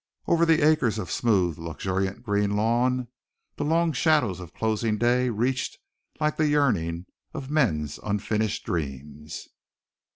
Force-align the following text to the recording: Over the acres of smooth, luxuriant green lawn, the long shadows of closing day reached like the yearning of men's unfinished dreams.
Over 0.25 0.47
the 0.47 0.65
acres 0.67 0.97
of 0.97 1.11
smooth, 1.11 1.59
luxuriant 1.59 2.23
green 2.23 2.55
lawn, 2.55 3.07
the 3.57 3.63
long 3.63 3.93
shadows 3.93 4.39
of 4.39 4.51
closing 4.51 4.97
day 4.97 5.29
reached 5.29 5.77
like 6.19 6.37
the 6.37 6.47
yearning 6.49 7.05
of 7.35 7.51
men's 7.51 7.99
unfinished 7.99 8.65
dreams. 8.65 9.47